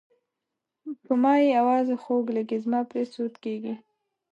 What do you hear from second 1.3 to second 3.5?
یې اواز خوږ لګي زما پرې سود